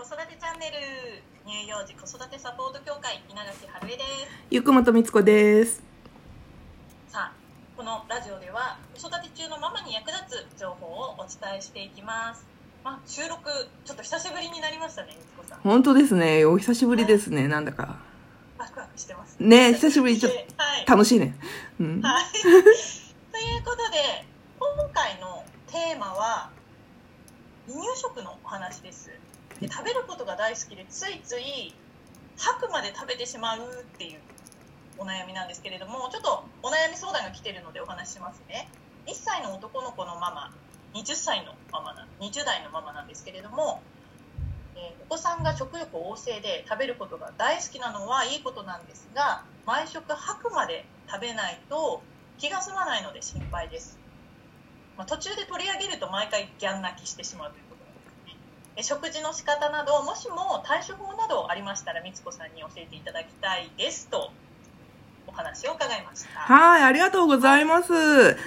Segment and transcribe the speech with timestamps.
[0.00, 0.72] 子育てチャンネル
[1.44, 4.08] 乳幼児子育てサポート協会稲垣春江です
[4.48, 5.82] ゆくもとみつこです。
[7.08, 7.32] さあ
[7.76, 12.46] このラジオでは子育て中のママに役立つ情報をお伝えしていきます
[12.82, 13.50] まあ、収録
[13.84, 16.46] ちょっと久しぶりになりましたねみつこさん本当ですね。
[16.46, 17.46] お久しぶりですね。
[17.46, 17.98] なんだか。
[18.56, 20.38] ワクワクしてますね久しぶりちょっは
[20.80, 21.36] いと楽しいね。
[21.78, 22.00] うん。
[22.00, 22.52] はい、 とい
[23.58, 24.24] うことで
[24.58, 26.48] 今回のテーマは
[27.68, 29.10] 離乳食のお話です。
[29.60, 31.74] で食べることが大好きでついつい
[32.38, 34.20] 吐くまで食べてしまうっていう
[34.98, 38.68] お悩みなんですけれどもちょっとお悩み相談が来てるのでお話ししますね。
[39.06, 40.52] 1歳の男の子のママ
[40.94, 43.82] 20歳のママな20代のママなんですけれども、
[44.76, 52.00] えーお子さんが食欲旺盛で食べることが大好きなのはいいことなんですが毎食吐くまで食べないと
[52.38, 53.98] 気が済まないので心配です、
[55.00, 64.30] まあ、途中で取り上げると毎回ギャン泣きしてしまうということなんですね食事の仕方などもしも対処法などありましたらみつこさんに教えていただきたいですと
[65.26, 67.92] お話を伺いましたはい、ありがとうございます。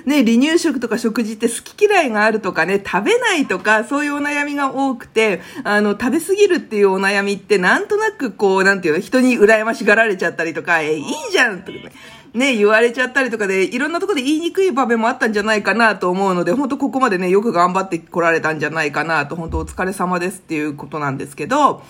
[0.06, 11.92] ね、離乳食とか食事って好き嫌いがあるとかね、食べないとか、そういうお悩みが多くて、あの、食べ過ぎるっていうお悩みって、なんとなくこう、なんていうの、人に羨ましがられちゃったりとか、え、いいじゃんとかね。
[12.34, 21.84] ね、言われちゃったりとかで、いろんなところで言いにくい場面もあったんじゃないかなと思うので、本当ここまでね、よく頑張ってこられたんじゃないかなと、本当お疲れ様ですっていうことなんですけど、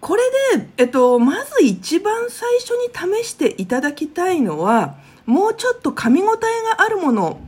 [0.00, 0.22] これ
[0.58, 4.94] で、えっと、まず一番最初に試していただきたいのは、
[5.26, 6.38] もうちょっと噛み応え
[6.76, 7.40] があるもの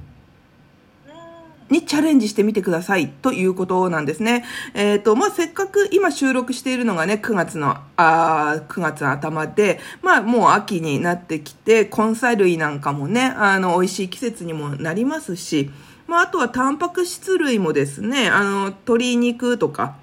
[1.71, 4.45] にチャレンジしてみてくださいということなんですね。
[4.75, 15.71] えっ、と、まあ、せっかく今収録しているのがね、9月の、あ9月の頭で、まあ、もう秋になってきて、根菜類なんかもね、あの、美味しい季節にもなりますし、
[16.07, 19.97] まあ、あとはタンパク質類もですね、あの、鶏肉とか、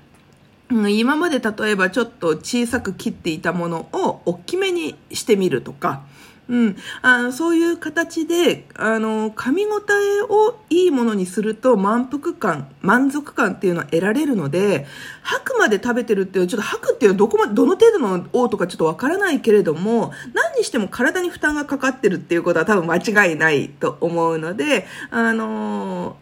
[0.69, 6.03] 今まで例えばちょっと小さく切っていたものを大きめにしてみるとか、
[6.47, 14.85] うん、あのそういう形であの噛み応えをいいものにすると満腹感満足感っていうのは得られるので
[15.23, 26.17] 吐くまで食べてるっていうちょっと吐くっていうのはどこまどの程度の王とかちょっとわからないけれども何にしても体に負担がかかってるっていうことは多分間違いないと思うのであの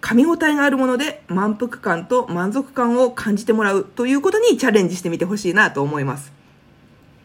[0.00, 6.32] 噛み応えがあるもので満腹感と満足感を感じてもらうということにチャレンジしてみてほしいなと思います。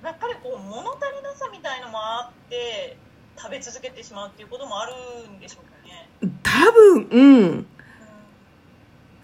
[0.03, 2.97] やっぱりこう物足りなさみたいのもあって
[3.37, 4.93] 食べ続けてしまうっていうこともある
[5.29, 6.09] んでしょうかね、
[6.43, 7.39] 多分、うん。
[7.39, 7.67] うん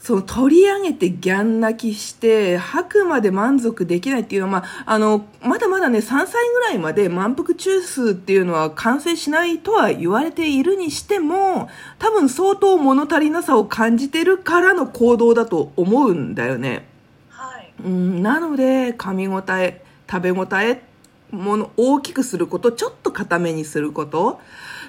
[0.02, 11.70] そう、取り上げてギャン泣きして、吐くまで満足できないっていうのは、まあ、あの、まだまだね、3歳ぐらいまで満腹中枢っていうのは完成しないとは言われているにしても、
[12.00, 16.88] 多分相当物足りなさを感じてるからの行動だと思うんだよね。
[17.30, 20.82] はいうん、なので、噛み応え、食べ応え、
[21.32, 24.40] もの、大きくすること、ちょっと固めにすること、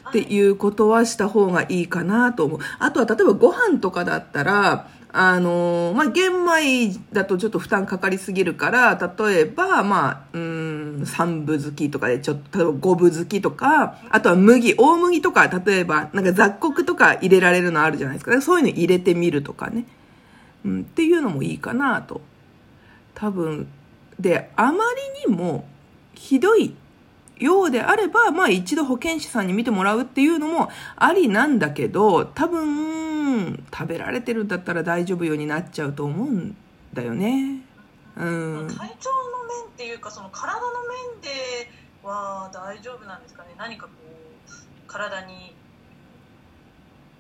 [0.09, 2.59] っていうことはした方がいいかなと思う。
[2.79, 18.41] あとは、例えばご飯とかだったら、あのーまあ、玄米だとちょっと負担かかりすぎるから、例えば、まあ、うん、三分好きとかで、ちょっと、例えば五分好きとか、あとは麦、大麦とか、例えば、なんか雑穀とか入れられるのあるじゃないですか。
[18.41, 19.87] そういうの入れてみるとかね。
[20.65, 22.23] うん、っていうのもいいかなと。
[23.15, 23.69] 多分
[24.19, 24.85] であま
[25.27, 25.67] りにも
[26.15, 26.75] ひどい
[27.39, 36.57] ようであれば、まあ一度保健師さんに見てもらうっていうのもありなんだけど、多分、食べられてるんだったら大丈夫ようになっちゃうと思うん
[36.93, 37.63] だよね。
[38.17, 38.69] うん。
[38.69, 40.67] 体調の面っていうかその体の
[41.15, 41.31] 面で
[42.03, 43.93] は大丈夫なんですかね何かこ
[44.47, 44.51] う
[44.87, 45.55] 体に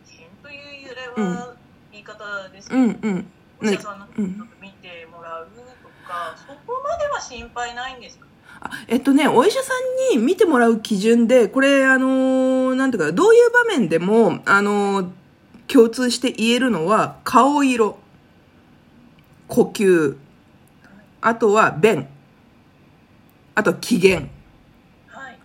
[0.06, 1.54] 異変というよりは
[1.91, 3.26] 言い方ですけど、うんうん。
[3.62, 4.12] お医者さんの方
[4.60, 5.62] 見てもらうと
[6.06, 8.26] か、そこまでは心配ないんですか？
[8.26, 8.31] あ
[8.89, 9.73] えっとね、お医者さ
[10.12, 15.09] んに見てもらう基準で、これ、あのーなんていうか、どういう場面でも、あのー
[15.69, 17.99] 共通して言えるのは、顔色、
[19.48, 20.16] 呼吸、
[21.22, 22.07] あとは便、
[23.54, 24.16] あと機嫌。
[25.07, 25.39] はい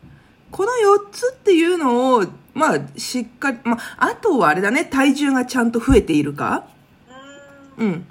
[0.52, 6.66] この4つっていうのを、まあ、しっかり、まあ、あとはあれだね、体重がちゃんと増えているか？
[7.78, 8.06] うん。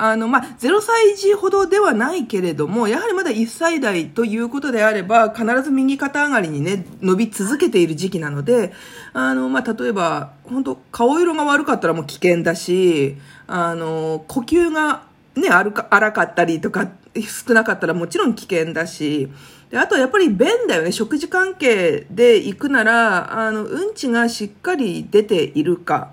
[0.00, 8.72] あの、まあ、0歳児ほどではないけれども、やはりまだ1歳代ということであれば、必ず右肩上がりにね、伸び続けている時期なので、
[9.12, 13.16] あの、まあ、例えば、本当顔色が悪かったらもう危険だし、
[13.46, 15.02] あの、呼吸が
[15.34, 19.28] ね、荒か荒かったりとか、少なかったらもちろん危険だし、
[19.70, 20.92] で、あとはやっぱり便だよね。
[20.92, 26.12] 食事関係で行くなら、あの、うんちがしっかり出ているか。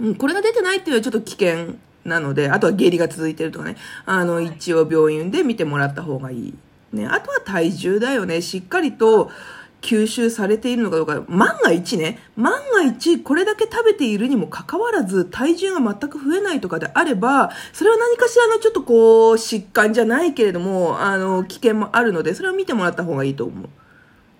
[0.00, 1.76] うん、これが出てないっていうのはちょっと危険
[2.08, 3.76] なので、あとは下痢が続いてるとかね、
[4.06, 6.54] あの、はい一応病院で見てもらった方がいい。
[6.92, 8.40] ね、あとは体重だよね。
[8.40, 9.30] しっかりと
[9.80, 11.22] 吸収されているのかどうか。
[11.28, 23.68] 万が一ね、万が一これだけ食べているにもかかわらず体重が全く増えないとかであれば、それは何かしらのちょっとこう、疾患じゃないけれども、あの、危険もあるので、それを見てもらった方がいいと思う。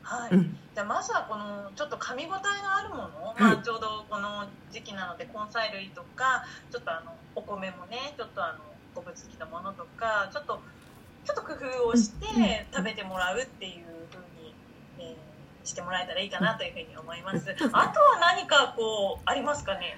[0.09, 0.57] はい、うん。
[0.75, 8.59] じゃあまずはこのちょっと噛み応えのあるもの、はいまあ、ちょうどこの時期なので根菜類とかちょっとあのお米もねちょっとあの
[8.95, 10.61] 昆布付きのものとかちょっと
[11.25, 14.55] ちょっと工夫をして食べてもらうっていう風に、
[14.99, 15.15] えー
[15.65, 17.45] してもらえたらいいかなというふうに思います。
[17.51, 17.77] うん。
[17.77, 19.97] あとは何かこうありますかね？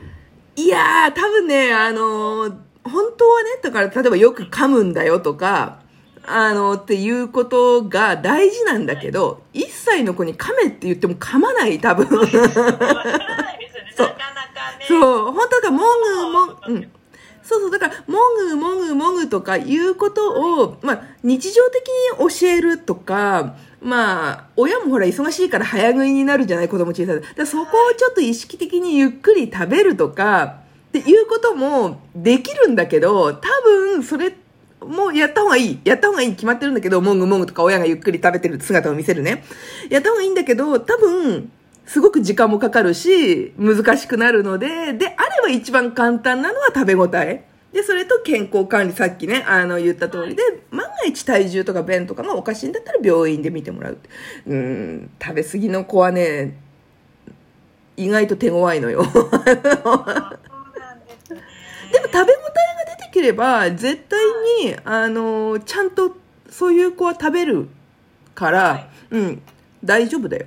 [0.56, 5.80] いやー、多分ね、あのー本当はね、だから例えばよく噛むんだよとか、
[6.26, 12.06] あのっていうことが大事なんだけど、1歳の子に噛めって言っても噛まない、多分。
[12.06, 13.92] わからないですよね。
[13.96, 14.86] そうなかなかね。
[14.86, 16.90] そう、本当だから、もぐもぐ、うん。
[17.42, 27.20] そうそう、だから、もぐもぐもぐとかいうことを、まあ、日常的に教えるとか、まあ、親もほら忙しいから早食いになるじゃない子供小さい。
[27.34, 30.60] だそこをちょっと意識的にゆっくり食べるとか、
[30.90, 34.34] っていうこともできるんだけど、多分、それ、
[34.80, 35.80] もうやった方がいい。
[35.84, 39.44] やった方がいいに決まってるんだけど、もぐもぐとか親がゆっくり食べてる姿を見せるね。
[39.90, 41.50] やった方がいいんだけど、多分、
[41.86, 47.44] すごく時間もかかるし、難しくなるので、で、あれば一番簡単なのは食べ応え。
[47.72, 53.98] で、それと健康管理、さっきね、あの、言った通りで、万が一体重とか便とかがおかしいんだったら病院で見てもらう。
[54.46, 56.56] うん、食べ過ぎの子はね、
[57.96, 59.02] 意外と手強いのよ。
[59.02, 59.40] あそうなん
[61.92, 62.79] でも食べ応え
[63.10, 64.18] ければ、絶対
[64.64, 66.16] に、あの、ちゃんと
[66.48, 67.68] そういう子は食べる
[68.34, 68.88] から、はい。
[69.10, 69.42] うん、
[69.84, 70.46] 大丈夫だよ。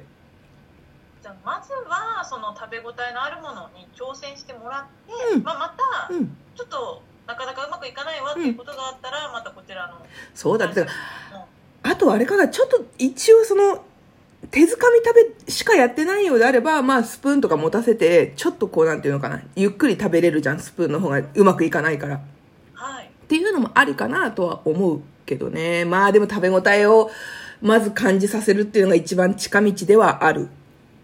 [1.22, 5.44] じゃあまずはその食べ応えのあるものに挑戦してもらって、うん。
[5.44, 5.76] まあ、ま
[6.10, 10.82] たうん、ちょっとなかなかうまくいかないわっていうことがあったら、またこちらのそうだって。
[10.82, 10.88] うん
[11.84, 13.84] あとあれかな、ちょっと一応その、
[14.52, 22.22] 手づかみ食べしかやってないようであれば、まあスプーンとか持たせて、ちょっとこうなんていうのかな、ゆっくり食べれるじゃん、スプーンの方がうまくいかないから。
[23.34, 25.86] はいっていうのもありかなとは思うけどね。
[25.86, 27.10] まあでも食べ応えを
[27.62, 30.50] まず感じさせるっていうのが一番近道ではある。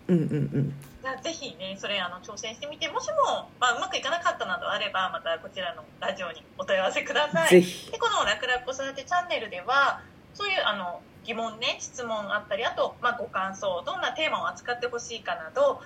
[0.08, 0.26] うんうんう
[0.60, 0.74] ん。
[1.02, 7.92] じゃあぜひねそれあの挑戦してみてもしも、まあ、うまくいかなかったなどあればまたこちらのラジオにお問い合わせくださいぜひ。
[7.92, 10.02] でこの「楽々子育てチャンネル」では
[10.36, 15.82] そういうあの疑問ね質問あったりあと、まあ、ご感想どんなテーマを扱ってほしいかなど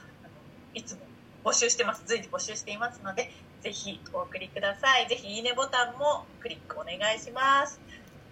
[0.74, 1.02] いつも
[1.46, 3.32] 募集してます随時募集していますので
[3.64, 7.80] ぜひお送りくださいぜひいいねボタンもクリックお願いします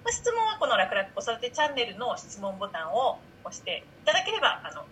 [0.04, 4.84] まあ質問はこの「楽々子育てチャンネル」の質問ボタンを押していただければあの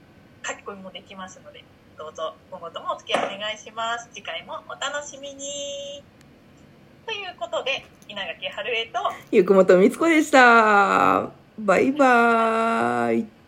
[0.45, 1.63] 書き込みもできますので
[1.97, 6.01] どうぞ今後ともお付き合いお願いします次回もお楽しみに
[7.05, 8.99] ということで稲垣春江と
[9.31, 11.29] ゆくもとみつこでした。
[11.57, 13.38] バイバーイ。